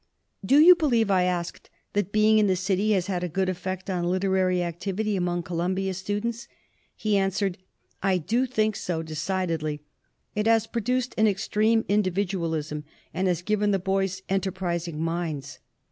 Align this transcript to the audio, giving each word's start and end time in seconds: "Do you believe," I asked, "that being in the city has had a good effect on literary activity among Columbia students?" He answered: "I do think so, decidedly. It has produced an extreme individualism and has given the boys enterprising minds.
"Do 0.43 0.57
you 0.57 0.73
believe," 0.73 1.11
I 1.11 1.25
asked, 1.25 1.69
"that 1.93 2.11
being 2.11 2.39
in 2.39 2.47
the 2.47 2.55
city 2.55 2.93
has 2.93 3.05
had 3.05 3.23
a 3.23 3.29
good 3.29 3.49
effect 3.49 3.87
on 3.87 4.05
literary 4.09 4.63
activity 4.63 5.15
among 5.15 5.43
Columbia 5.43 5.93
students?" 5.93 6.47
He 6.95 7.15
answered: 7.17 7.59
"I 8.01 8.17
do 8.17 8.47
think 8.47 8.75
so, 8.75 9.03
decidedly. 9.03 9.83
It 10.33 10.47
has 10.47 10.65
produced 10.65 11.13
an 11.19 11.27
extreme 11.27 11.85
individualism 11.87 12.83
and 13.13 13.27
has 13.27 13.43
given 13.43 13.69
the 13.69 13.77
boys 13.77 14.23
enterprising 14.27 14.99
minds. 14.99 15.59